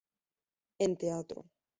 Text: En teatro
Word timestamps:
En 0.85 0.95
teatro 0.97 1.45